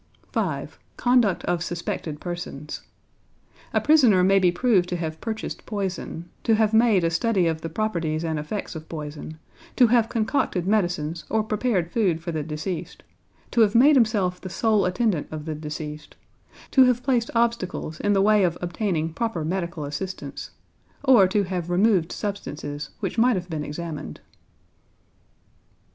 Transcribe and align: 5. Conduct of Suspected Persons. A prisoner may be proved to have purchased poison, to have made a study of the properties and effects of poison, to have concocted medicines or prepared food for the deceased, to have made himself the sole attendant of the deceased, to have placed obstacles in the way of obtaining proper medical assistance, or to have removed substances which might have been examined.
5. 0.31 0.79
Conduct 0.97 1.43
of 1.45 1.63
Suspected 1.63 2.19
Persons. 2.19 2.81
A 3.71 3.79
prisoner 3.79 4.23
may 4.23 4.39
be 4.39 4.51
proved 4.51 4.89
to 4.89 4.95
have 4.95 5.21
purchased 5.21 5.63
poison, 5.67 6.27
to 6.43 6.55
have 6.55 6.73
made 6.73 7.03
a 7.03 7.11
study 7.11 7.45
of 7.45 7.61
the 7.61 7.69
properties 7.69 8.23
and 8.23 8.39
effects 8.39 8.75
of 8.75 8.89
poison, 8.89 9.37
to 9.75 9.85
have 9.85 10.09
concocted 10.09 10.65
medicines 10.65 11.23
or 11.29 11.43
prepared 11.43 11.91
food 11.91 12.19
for 12.19 12.31
the 12.31 12.41
deceased, 12.41 13.03
to 13.51 13.61
have 13.61 13.75
made 13.75 13.95
himself 13.95 14.41
the 14.41 14.49
sole 14.49 14.85
attendant 14.85 15.27
of 15.29 15.45
the 15.45 15.53
deceased, 15.53 16.15
to 16.71 16.85
have 16.85 17.03
placed 17.03 17.29
obstacles 17.35 17.99
in 17.99 18.13
the 18.13 18.23
way 18.23 18.43
of 18.43 18.57
obtaining 18.59 19.13
proper 19.13 19.45
medical 19.45 19.85
assistance, 19.85 20.49
or 21.03 21.27
to 21.27 21.43
have 21.43 21.69
removed 21.69 22.11
substances 22.11 22.89
which 23.01 23.19
might 23.19 23.35
have 23.35 23.51
been 23.51 23.63
examined. 23.63 24.19